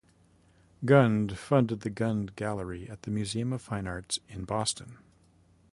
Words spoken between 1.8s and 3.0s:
the Gund Gallery